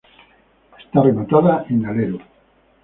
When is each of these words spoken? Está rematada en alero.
Está 0.81 0.99
rematada 1.03 1.53
en 1.69 1.85
alero. 1.85 2.17